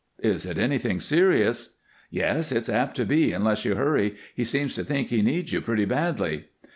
[0.23, 1.77] "Is it anything serious?"
[2.09, 4.15] "Yes, it's apt to be unless you hurry.
[4.33, 6.45] He seems to think he needs you pretty badly."